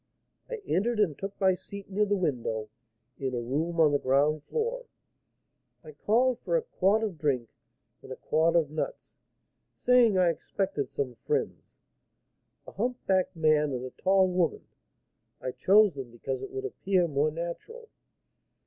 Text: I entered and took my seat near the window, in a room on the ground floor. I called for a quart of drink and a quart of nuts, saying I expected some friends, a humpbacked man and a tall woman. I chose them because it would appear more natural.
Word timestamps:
I 0.49 0.59
entered 0.65 0.99
and 0.99 1.15
took 1.15 1.39
my 1.39 1.53
seat 1.53 1.87
near 1.91 2.07
the 2.07 2.15
window, 2.17 2.69
in 3.19 3.35
a 3.35 3.39
room 3.39 3.79
on 3.79 3.91
the 3.91 3.99
ground 3.99 4.43
floor. 4.45 4.85
I 5.83 5.91
called 5.91 6.39
for 6.39 6.57
a 6.57 6.63
quart 6.63 7.03
of 7.03 7.19
drink 7.19 7.49
and 8.01 8.11
a 8.11 8.15
quart 8.15 8.55
of 8.55 8.71
nuts, 8.71 9.13
saying 9.75 10.17
I 10.17 10.29
expected 10.29 10.89
some 10.89 11.17
friends, 11.27 11.77
a 12.65 12.71
humpbacked 12.71 13.35
man 13.35 13.73
and 13.73 13.85
a 13.85 13.91
tall 13.91 14.27
woman. 14.27 14.65
I 15.39 15.51
chose 15.51 15.93
them 15.93 16.09
because 16.09 16.41
it 16.41 16.49
would 16.49 16.65
appear 16.65 17.07
more 17.07 17.29
natural. 17.29 17.87